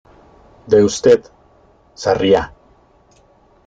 [0.73, 1.29] De Ud.,
[2.05, 2.43] Sarriá.